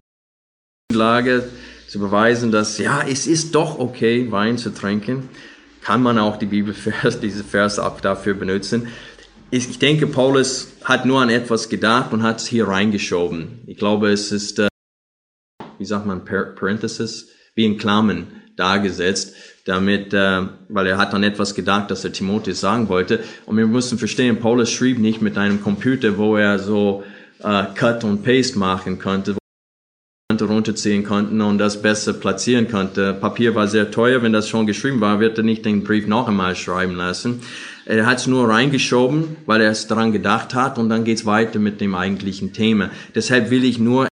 [0.91, 1.49] die Lage
[1.93, 5.29] zu beweisen, dass ja, es ist doch okay, Wein zu trinken.
[5.83, 8.89] Kann man auch die Bibelvers, diese Vers auch dafür benutzen.
[9.51, 13.61] Ich denke, Paulus hat nur an etwas gedacht und hat es hier reingeschoben.
[13.67, 14.69] Ich glaube, es ist äh,
[15.77, 19.35] wie sagt man, Parenthesis, wie in Klammern dargesetzt,
[19.67, 23.21] damit, äh, weil er hat dann etwas gedacht, dass er Timotheus sagen wollte.
[23.45, 27.05] Und wir müssen verstehen, Paulus schrieb nicht mit einem Computer, wo er so
[27.41, 29.37] äh, Cut und Paste machen konnte,
[30.47, 33.15] runterziehen konnten und das besser platzieren konnte.
[33.15, 36.29] Papier war sehr teuer, wenn das schon geschrieben war, wird er nicht den Brief noch
[36.29, 37.41] einmal schreiben lassen.
[37.85, 41.59] Er hat es nur reingeschoben, weil er es daran gedacht hat und dann geht's weiter
[41.59, 42.91] mit dem eigentlichen Thema.
[43.15, 44.07] Deshalb will ich nur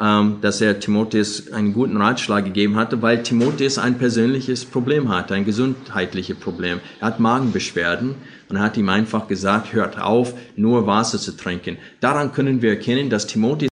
[0.00, 5.34] ähm, dass er Timotheus einen guten Ratschlag gegeben hatte, weil Timotheus ein persönliches Problem hatte,
[5.34, 6.80] ein gesundheitliches Problem.
[7.00, 8.14] Er hat Magenbeschwerden
[8.48, 11.76] und hat ihm einfach gesagt, hört auf, nur Wasser zu trinken.
[12.00, 13.71] Daran können wir erkennen, dass Timotheus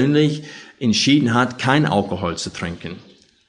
[0.00, 0.44] persönlich
[0.78, 2.96] entschieden hat, kein Alkohol zu trinken.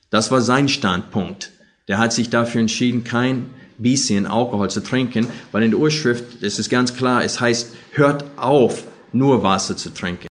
[0.09, 1.51] Das war sein Standpunkt.
[1.87, 6.59] Der hat sich dafür entschieden, kein bisschen Alkohol zu trinken, weil in der Urschrift ist
[6.59, 8.83] es ganz klar, es heißt, hört auf,
[9.13, 10.27] nur Wasser zu trinken.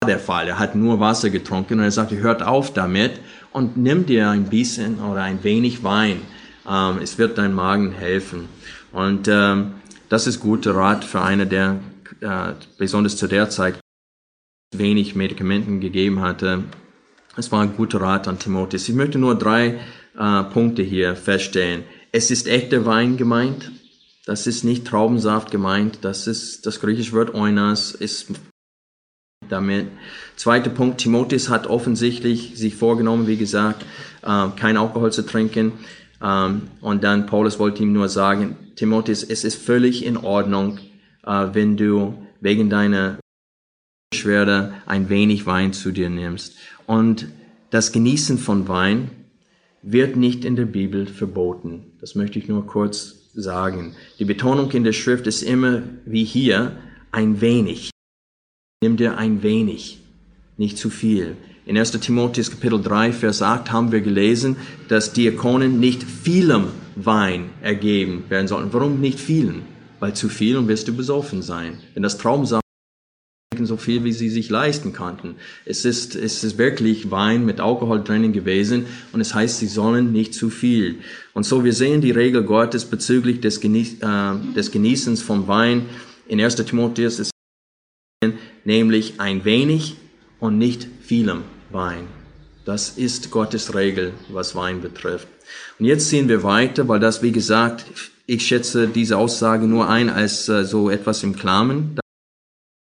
[0.00, 0.48] Das war der Fall.
[0.48, 3.20] Er hat nur Wasser getrunken und er sagte, hört auf damit
[3.52, 6.22] und nimm dir ein bisschen oder ein wenig Wein.
[6.68, 8.48] Ähm, es wird deinem Magen helfen.
[8.92, 9.72] Und ähm,
[10.08, 11.80] das ist guter Rat für einer, der
[12.20, 13.83] äh, besonders zu der Zeit
[14.78, 16.64] wenig Medikamenten gegeben hatte.
[17.36, 18.88] Es war ein guter Rat an Timotheus.
[18.88, 19.80] Ich möchte nur drei
[20.18, 21.84] äh, Punkte hier feststellen.
[22.12, 23.72] Es ist echter Wein gemeint.
[24.26, 25.98] Das ist nicht Traubensaft gemeint.
[26.02, 28.28] Das ist das griechische Wort oinas, ist
[29.48, 29.88] damit.
[30.36, 33.84] Zweiter Punkt, Timotheus hat offensichtlich sich vorgenommen, wie gesagt,
[34.22, 35.72] äh, kein Alkohol zu trinken.
[36.22, 40.78] Ähm, und dann Paulus wollte ihm nur sagen, Timotheus, es ist völlig in Ordnung,
[41.26, 43.18] äh, wenn du wegen deiner
[44.14, 46.54] Beschwerde ein wenig Wein zu dir nimmst.
[46.86, 47.26] Und
[47.70, 49.10] das Genießen von Wein
[49.82, 51.86] wird nicht in der Bibel verboten.
[52.00, 53.96] Das möchte ich nur kurz sagen.
[54.20, 56.76] Die Betonung in der Schrift ist immer wie hier
[57.10, 57.90] ein wenig.
[58.84, 59.98] Nimm dir ein wenig,
[60.58, 61.34] nicht zu viel.
[61.66, 61.90] In 1.
[61.98, 64.54] Timotheus Kapitel 3, Vers 8 haben wir gelesen,
[64.86, 68.72] dass Diakonen nicht vielem Wein ergeben werden sollten.
[68.72, 69.62] Warum nicht vielen?
[69.98, 71.80] Weil zu viel und wirst du besoffen sein.
[71.94, 72.63] Wenn das Traumsaft
[73.62, 75.36] so viel, wie sie sich leisten konnten.
[75.64, 80.12] Es ist, es ist wirklich Wein mit Alkohol drinnen gewesen und es heißt, sie sollen
[80.12, 80.96] nicht zu viel.
[81.32, 85.86] Und so, wir sehen die Regel Gottes bezüglich des, Genieß, äh, des Genießens von Wein.
[86.26, 86.56] In 1.
[86.56, 87.30] Timotheus ist
[88.64, 89.96] nämlich ein wenig
[90.40, 92.06] und nicht vielem Wein.
[92.64, 95.28] Das ist Gottes Regel, was Wein betrifft.
[95.78, 97.84] Und jetzt sehen wir weiter, weil das, wie gesagt,
[98.26, 101.98] ich schätze diese Aussage nur ein als äh, so etwas im Klamen.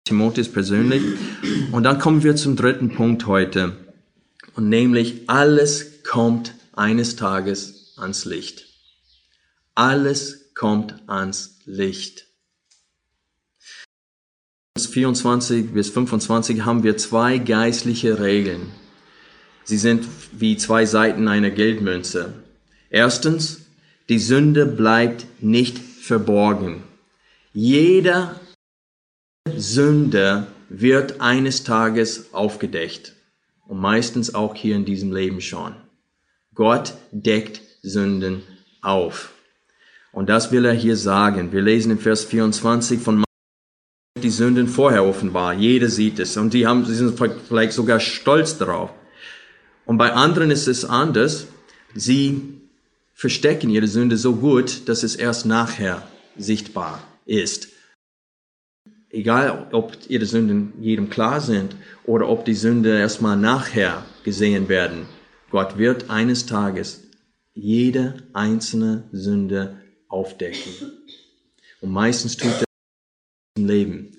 [0.08, 1.02] Timotheus persönlich.
[1.70, 3.76] Und dann kommen wir zum dritten Punkt heute.
[4.54, 8.66] Und nämlich, alles kommt eines Tages ans Licht.
[9.74, 12.26] Alles kommt ans Licht.
[14.78, 18.70] 24 bis 25 haben wir zwei geistliche Regeln.
[19.64, 22.32] Sie sind wie zwei Seiten einer Geldmünze.
[22.90, 23.66] Erstens,
[24.08, 26.82] die Sünde bleibt nicht verborgen.
[27.52, 28.40] Jeder
[29.56, 33.14] Sünde wird eines Tages aufgedeckt.
[33.66, 35.74] Und meistens auch hier in diesem Leben schon.
[36.54, 38.42] Gott deckt Sünden
[38.82, 39.32] auf.
[40.12, 41.52] Und das will er hier sagen.
[41.52, 43.24] Wir lesen in Vers 24 von
[44.22, 45.54] die Sünden vorher offenbar.
[45.54, 46.36] Jeder sieht es.
[46.36, 48.90] Und die haben, sie sind vielleicht sogar stolz darauf.
[49.84, 51.46] Und bei anderen ist es anders.
[51.94, 52.60] Sie
[53.14, 56.02] verstecken ihre Sünde so gut, dass es erst nachher
[56.36, 57.68] sichtbar ist
[59.18, 65.06] egal ob ihre Sünden jedem klar sind oder ob die Sünde erstmal nachher gesehen werden,
[65.50, 67.02] Gott wird eines Tages
[67.52, 69.78] jede einzelne Sünde
[70.08, 70.72] aufdecken.
[71.80, 72.64] Und meistens tut er
[73.56, 74.12] im Leben.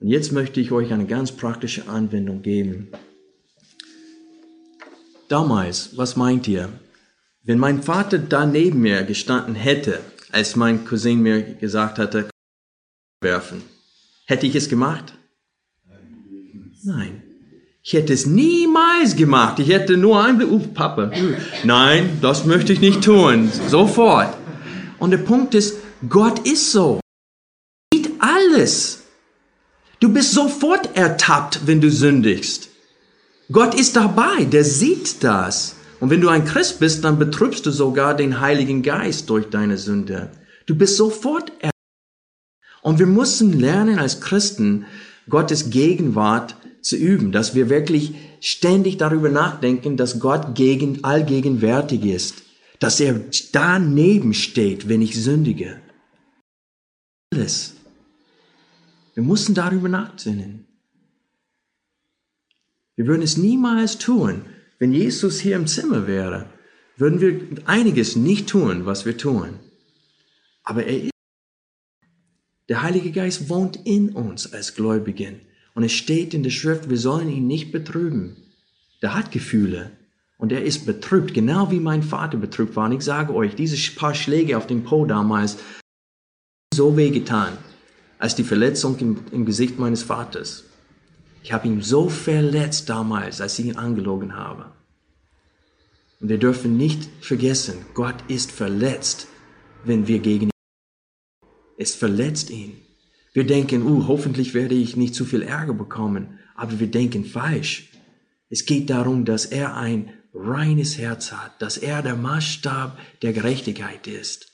[0.00, 2.88] Und jetzt möchte ich euch eine ganz praktische Anwendung geben.
[5.28, 6.68] Damals, was meint ihr?
[7.42, 10.00] Wenn mein Vater da neben mir gestanden hätte,
[10.30, 12.28] als mein Cousin mir gesagt hatte,
[13.20, 13.62] werfen,
[14.26, 15.14] Hätte ich es gemacht?
[16.82, 17.22] Nein.
[17.82, 19.58] Ich hätte es niemals gemacht.
[19.58, 21.10] Ich hätte nur ein, uh, Papa.
[21.64, 23.50] Nein, das möchte ich nicht tun.
[23.68, 24.34] Sofort.
[24.98, 25.76] Und der Punkt ist,
[26.08, 27.00] Gott ist so.
[27.92, 29.02] Sieht alles.
[30.00, 32.70] Du bist sofort ertappt, wenn du sündigst.
[33.52, 35.76] Gott ist dabei, der sieht das.
[36.00, 39.76] Und wenn du ein Christ bist, dann betrübst du sogar den Heiligen Geist durch deine
[39.76, 40.30] Sünde.
[40.64, 41.73] Du bist sofort ertappt.
[42.84, 44.84] Und wir müssen lernen als Christen,
[45.30, 52.42] Gottes Gegenwart zu üben, dass wir wirklich ständig darüber nachdenken, dass Gott gegen, allgegenwärtig ist,
[52.80, 53.18] dass er
[53.52, 55.80] daneben steht, wenn ich sündige.
[57.32, 57.72] Alles.
[59.14, 60.66] Wir müssen darüber nachsinnen.
[62.96, 64.44] Wir würden es niemals tun,
[64.78, 66.50] wenn Jesus hier im Zimmer wäre.
[66.98, 69.58] Würden wir einiges nicht tun, was wir tun.
[70.64, 71.13] Aber er ist
[72.68, 75.40] der Heilige Geist wohnt in uns als Gläubigen.
[75.74, 78.36] Und es steht in der Schrift, wir sollen ihn nicht betrüben.
[79.02, 79.90] Der hat Gefühle.
[80.38, 82.86] Und er ist betrübt, genau wie mein Vater betrübt war.
[82.86, 85.58] Und ich sage euch, diese paar Schläge auf den Po damals,
[86.72, 87.56] so wehgetan,
[88.18, 90.64] als die Verletzung im, im Gesicht meines Vaters.
[91.42, 94.72] Ich habe ihn so verletzt damals, als ich ihn angelogen habe.
[96.20, 99.26] Und wir dürfen nicht vergessen, Gott ist verletzt,
[99.84, 100.53] wenn wir gegen ihn
[101.76, 102.80] Es verletzt ihn.
[103.32, 106.38] Wir denken, uh, hoffentlich werde ich nicht zu viel Ärger bekommen.
[106.54, 107.90] Aber wir denken falsch.
[108.48, 114.06] Es geht darum, dass er ein reines Herz hat, dass er der Maßstab der Gerechtigkeit
[114.06, 114.52] ist.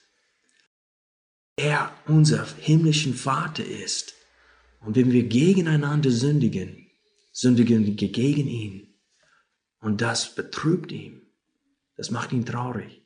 [1.57, 4.15] Er unser himmlischen Vater ist.
[4.81, 6.87] Und wenn wir gegeneinander sündigen,
[7.33, 8.95] sündigen wir gegen ihn.
[9.81, 11.21] Und das betrübt ihn.
[11.97, 13.03] Das macht ihn traurig.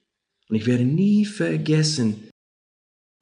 [0.48, 2.28] Und ich werde nie vergessen,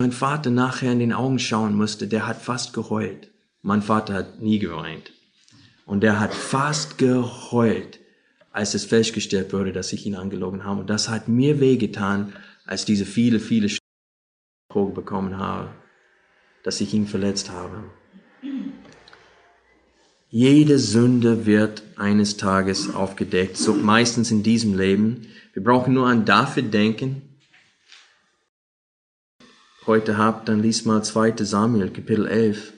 [0.02, 3.30] mein Vater nachher in den Augen schauen musste, der hat fast geheult.
[3.62, 5.12] Mein Vater hat nie geweint.
[5.86, 8.00] Und der hat fast geheult,
[8.50, 10.80] als es festgestellt wurde, dass ich ihn angelogen habe.
[10.80, 12.32] Und das hat mir wehgetan,
[12.66, 13.68] als diese viele, viele
[14.72, 15.68] Droge bekommen habe,
[16.64, 17.84] dass ich ihn verletzt habe.
[20.30, 25.28] Jede Sünde wird eines Tages aufgedeckt, so meistens in diesem Leben.
[25.52, 27.31] Wir brauchen nur an David denken.
[29.84, 31.34] Heute habt, dann liest mal 2.
[31.38, 32.72] Samuel, Kapitel 11.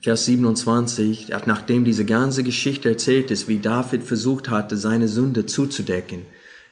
[0.00, 6.22] Vers 27, nachdem diese ganze Geschichte erzählt ist, wie David versucht hatte, seine Sünde zuzudecken.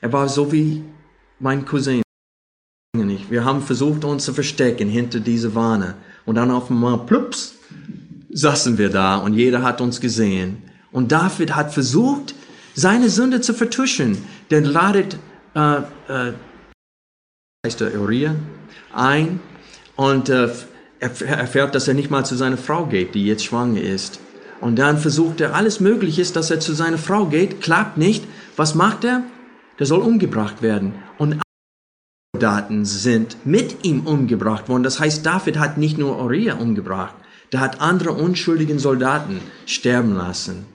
[0.00, 0.82] Er war so wie
[1.38, 2.02] mein Cousin.
[3.28, 5.94] Wir haben versucht, uns zu verstecken hinter diese Wanne.
[6.24, 7.54] Und dann auf einmal, plups,
[8.30, 10.62] saßen wir da und jeder hat uns gesehen.
[10.90, 12.34] Und David hat versucht,
[12.74, 14.18] seine Sünde zu vertuschen.
[14.50, 15.18] Denn ladet,
[15.54, 15.76] äh,
[16.08, 16.32] äh,
[17.66, 18.36] heißt der Uriah,
[18.94, 19.40] ein
[19.96, 20.48] und äh,
[21.00, 24.20] er erfährt, dass er nicht mal zu seiner Frau geht, die jetzt schwanger ist.
[24.60, 28.24] Und dann versucht er alles Mögliche, dass er zu seiner Frau geht, klappt nicht.
[28.56, 29.22] Was macht er?
[29.78, 30.94] Der soll umgebracht werden.
[31.18, 31.42] Und
[32.32, 34.84] Soldaten sind mit ihm umgebracht worden.
[34.84, 37.14] Das heißt, David hat nicht nur Uriah umgebracht,
[37.52, 40.66] der hat andere unschuldigen Soldaten sterben lassen.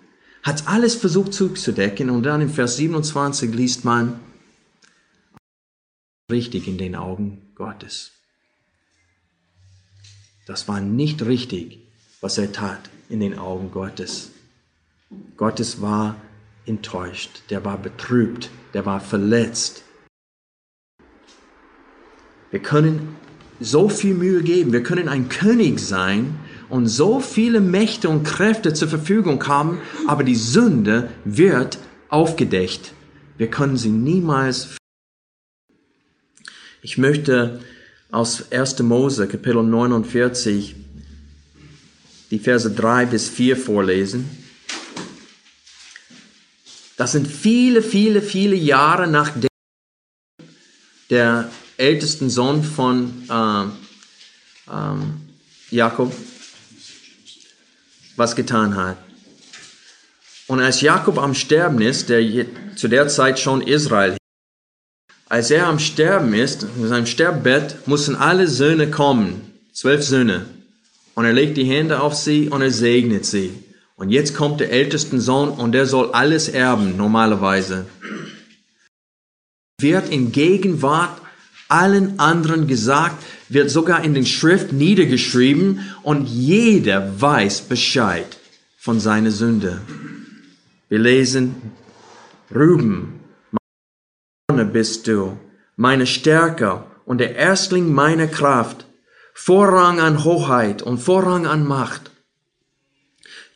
[0.44, 4.20] Hat alles versucht zuzudecken und dann im Vers 27 liest man,
[6.32, 8.12] richtig in den Augen Gottes.
[10.48, 11.80] Das war nicht richtig,
[12.20, 14.32] was er tat in den Augen Gottes.
[15.38, 16.16] Gottes war
[16.66, 19.84] enttäuscht, der war betrübt, der war verletzt.
[22.50, 23.16] Wir können
[23.60, 26.40] so viel Mühe geben, wir können ein König sein
[26.70, 31.78] und so viele Mächte und Kräfte zur Verfügung haben, aber die Sünde wird
[32.10, 32.94] aufgedeckt.
[33.38, 34.78] Wir können sie niemals.
[36.84, 37.62] Ich möchte
[38.10, 38.80] aus 1.
[38.80, 40.76] Mose, Kapitel 49,
[42.32, 44.28] die Verse 3 bis 4 vorlesen.
[46.98, 49.50] Das sind viele, viele, viele Jahre nachdem
[51.12, 55.22] der ältesten Sohn von äh, ähm,
[55.70, 56.16] Jakob
[58.16, 58.98] was getan hat.
[60.48, 64.18] Und als Jakob am Sterben ist, der zu der Zeit schon Israel,
[65.32, 69.40] als er am Sterben ist, in seinem Sterbebett, mussten alle Söhne kommen,
[69.72, 70.46] zwölf Söhne.
[71.16, 73.54] Und er legt die Hände auf sie und er segnet sie.
[73.96, 77.86] Und jetzt kommt der älteste Sohn und der soll alles erben, normalerweise.
[79.80, 81.22] Wird in Gegenwart
[81.70, 88.28] allen anderen gesagt, wird sogar in den Schrift niedergeschrieben und jeder weiß Bescheid
[88.78, 89.80] von seiner Sünde.
[90.90, 91.56] Wir lesen,
[92.50, 93.21] meine
[94.66, 95.38] bist du,
[95.76, 98.86] meine Stärke und der Erstling meiner Kraft,
[99.34, 102.12] Vorrang an Hoheit und Vorrang an Macht.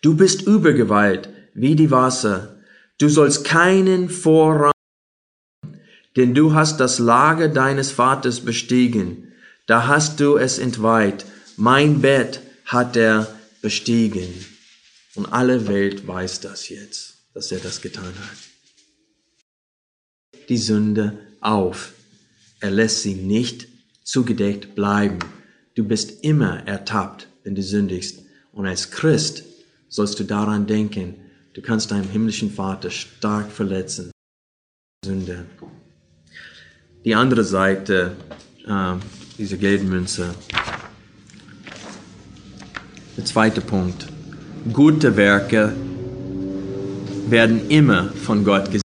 [0.01, 2.57] Du bist Übergewalt wie die Wasser,
[2.97, 4.71] du sollst keinen Vorrang
[6.15, 9.33] denn du hast das Lager deines Vaters bestiegen,
[9.65, 11.25] da hast du es entweiht,
[11.57, 13.27] mein Bett hat er
[13.61, 14.45] bestiegen.
[15.15, 18.44] Und alle Welt weiß das jetzt, dass er das getan hat.
[20.49, 21.93] Die Sünde auf.
[22.59, 23.67] Er lässt sie nicht
[24.03, 25.19] zugedeckt bleiben.
[25.75, 28.23] Du bist immer ertappt, wenn du sündigst.
[28.51, 29.43] Und als Christ
[29.89, 31.15] sollst du daran denken,
[31.53, 34.11] du kannst deinem himmlischen Vater stark verletzen.
[35.03, 35.45] Sünde
[37.05, 38.15] die andere Seite
[38.67, 38.93] äh,
[39.37, 40.33] dieser Geldmünze.
[43.15, 44.07] Der zweite Punkt.
[44.73, 45.73] Gute Werke
[47.29, 48.84] werden immer von Gott gesehen.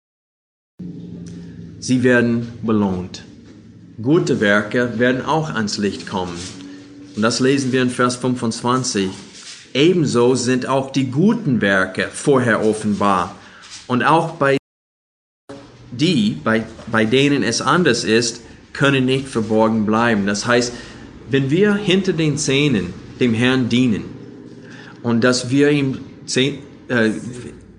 [1.91, 3.25] Sie werden belohnt.
[4.01, 6.37] Gute Werke werden auch ans Licht kommen.
[7.17, 9.09] Und das lesen wir in Vers 25.
[9.73, 13.35] Ebenso sind auch die guten Werke vorher offenbar.
[13.87, 14.55] Und auch bei
[15.91, 18.39] die, bei, bei denen es anders ist,
[18.71, 20.25] können nicht verborgen bleiben.
[20.25, 20.71] Das heißt,
[21.29, 24.05] wenn wir hinter den Zähnen dem Herrn dienen
[25.03, 27.09] und dass wir ihm, Zähne, äh,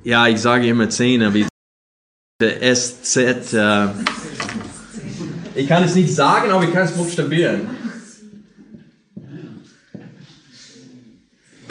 [0.04, 1.46] ja, ich sage immer Zähne, wie
[2.40, 3.16] der SZ.
[3.52, 3.88] Äh
[5.54, 7.68] ich kann es nicht sagen, aber ich kann es buchstabieren.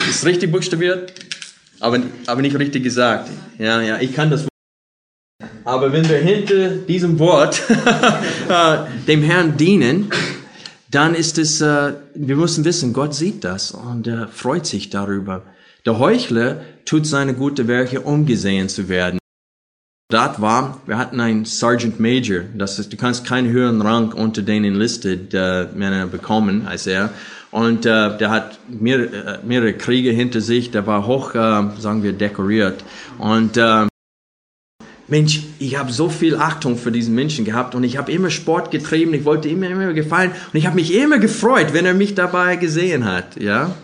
[0.08, 1.12] Ist richtig buchstabiert,
[1.80, 3.30] aber, aber nicht richtig gesagt.
[3.58, 4.46] Ja, ja, ich kann das.
[5.64, 7.62] Aber wenn wir hinter diesem Wort
[8.48, 10.10] äh, dem Herrn dienen,
[10.90, 15.42] dann ist es, äh, wir müssen wissen, Gott sieht das und äh, freut sich darüber.
[15.86, 19.18] Der Heuchler tut seine gute Werke, um gesehen zu werden.
[20.12, 24.42] Dort war, wir hatten einen Sergeant Major, das ist, du kannst keinen höheren Rang unter
[24.42, 27.08] den Enlisted äh, Männer bekommen als er.
[27.50, 32.02] Und äh, der hat mehrere, äh, mehrere Kriege hinter sich, der war hoch, äh, sagen
[32.02, 32.84] wir, dekoriert.
[33.16, 33.86] Und äh,
[35.08, 38.70] Mensch, ich habe so viel Achtung für diesen Menschen gehabt und ich habe immer Sport
[38.70, 42.14] getrieben, ich wollte immer, immer gefallen und ich habe mich immer gefreut, wenn er mich
[42.14, 43.74] dabei gesehen hat, ja.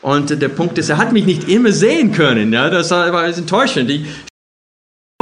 [0.00, 3.90] Und der Punkt ist, er hat mich nicht immer sehen können, ja, das war enttäuschend.
[3.90, 4.06] Ich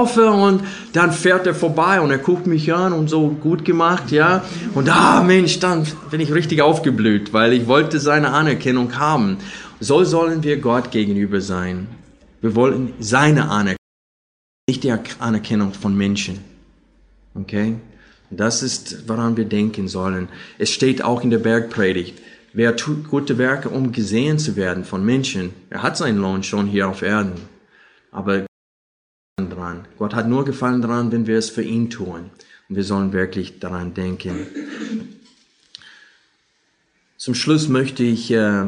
[0.00, 4.10] hoffe und dann fährt er vorbei und er guckt mich an und so gut gemacht,
[4.10, 4.44] ja.
[4.74, 9.38] Und ah, Mensch, dann bin ich richtig aufgeblüht, weil ich wollte seine Anerkennung haben.
[9.78, 11.86] So sollen wir Gott gegenüber sein.
[12.40, 13.76] Wir wollen seine Anerkennung
[14.70, 16.38] nicht die Anerkennung von Menschen.
[17.34, 17.74] Okay?
[18.30, 20.28] Das ist, woran wir denken sollen.
[20.58, 22.20] Es steht auch in der Bergpredigt.
[22.52, 26.66] Wer tut gute Werke, um gesehen zu werden von Menschen, er hat seinen Lohn schon
[26.66, 27.32] hier auf Erden.
[28.12, 28.46] Aber
[29.60, 29.86] dran.
[29.98, 32.30] Gott hat nur Gefallen daran, wenn wir es für ihn tun.
[32.68, 34.46] Und wir sollen wirklich daran denken.
[37.16, 38.64] Zum Schluss möchte ich äh,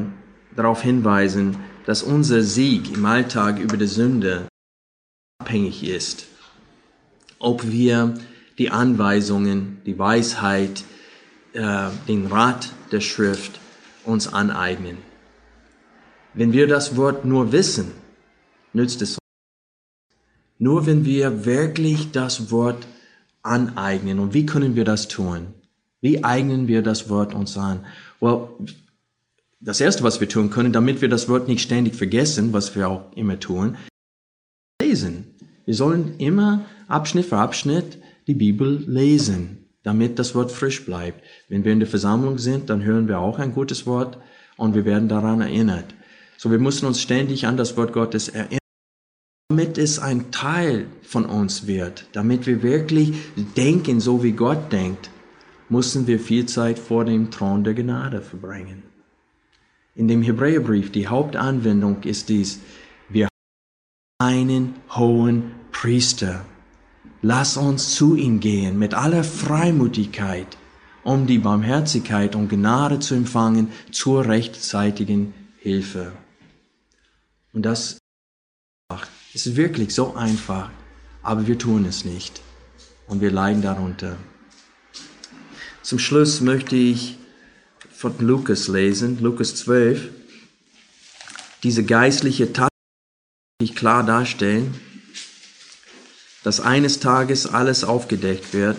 [0.54, 4.46] darauf hinweisen, dass unser Sieg im Alltag über die Sünde
[5.38, 6.26] abhängig ist,
[7.38, 8.14] ob wir
[8.58, 10.84] die Anweisungen, die Weisheit,
[11.54, 13.58] äh, den Rat der Schrift
[14.04, 14.98] uns aneignen.
[16.34, 17.92] Wenn wir das Wort nur wissen,
[18.72, 19.21] nützt es uns.
[20.62, 22.86] Nur wenn wir wirklich das Wort
[23.42, 24.20] aneignen.
[24.20, 25.48] Und wie können wir das tun?
[26.00, 27.84] Wie eignen wir das Wort uns an?
[28.20, 28.46] Well,
[29.58, 32.88] das erste, was wir tun können, damit wir das Wort nicht ständig vergessen, was wir
[32.88, 33.76] auch immer tun,
[34.80, 35.34] lesen.
[35.64, 37.98] Wir sollen immer Abschnitt für Abschnitt
[38.28, 41.24] die Bibel lesen, damit das Wort frisch bleibt.
[41.48, 44.16] Wenn wir in der Versammlung sind, dann hören wir auch ein gutes Wort
[44.56, 45.86] und wir werden daran erinnert.
[46.38, 48.61] So, wir müssen uns ständig an das Wort Gottes erinnern,
[49.52, 53.12] damit es ein Teil von uns wird, damit wir wirklich
[53.54, 55.10] denken, so wie Gott denkt,
[55.68, 58.82] müssen wir viel Zeit vor dem Thron der Gnade verbringen.
[59.94, 62.60] In dem Hebräerbrief, die Hauptanwendung ist dies,
[64.18, 66.46] einen hohen Priester.
[67.20, 70.56] Lass uns zu ihm gehen mit aller Freimutigkeit,
[71.04, 76.12] um die Barmherzigkeit und Gnade zu empfangen zur rechtzeitigen Hilfe.
[77.52, 77.98] Und das
[79.34, 80.70] ist wirklich so einfach,
[81.22, 82.40] aber wir tun es nicht
[83.06, 84.16] und wir leiden darunter.
[85.82, 87.16] Zum Schluss möchte ich
[87.94, 90.10] von Lukas lesen, Lukas 12,
[91.62, 92.68] diese geistliche Tat
[93.74, 94.74] klar darstellen,
[96.42, 98.76] dass eines Tages alles aufgedeckt wird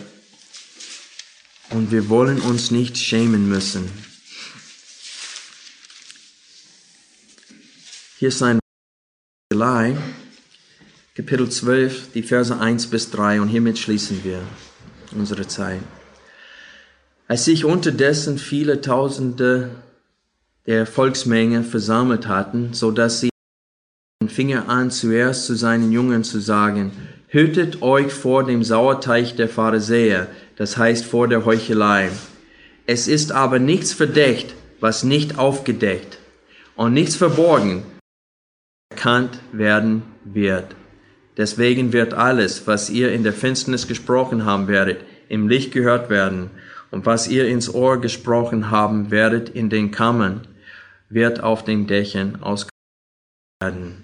[1.70, 3.90] und wir wollen uns nicht schämen müssen.
[8.20, 8.60] Hier ist ein
[11.16, 14.40] Kapitel 12, die Verse 1 bis 3 und hiermit schließen wir
[15.16, 15.82] unsere Zeit.
[17.28, 19.70] Als sich unterdessen viele Tausende
[20.66, 23.30] der Volksmenge versammelt hatten, so dass sie
[24.28, 26.92] fing er an, zuerst zu seinen Jüngern zu sagen,
[27.28, 32.10] Hütet euch vor dem Sauerteig der Pharisäer, das heißt vor der Heuchelei.
[32.88, 36.18] Es ist aber nichts verdeckt, was nicht aufgedeckt,
[36.76, 37.84] und nichts verborgen
[38.90, 40.76] erkannt werden wird.
[41.38, 46.52] Deswegen wird alles, was ihr in der Finsternis gesprochen haben werdet, im Licht gehört werden,
[46.92, 50.42] und was ihr ins Ohr gesprochen haben werdet in den Kammern,
[51.10, 52.70] wird auf den Dächern ausgesprochen
[53.60, 54.04] werden.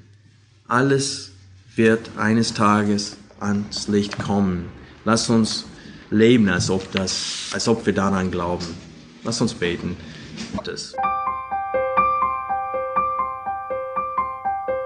[0.67, 1.32] Alles
[1.75, 4.69] wird eines Tages ans Licht kommen.
[5.05, 5.65] Lass uns
[6.09, 8.65] leben, als ob, das, als ob wir daran glauben.
[9.23, 9.95] Lass uns beten.
[10.63, 10.95] Das.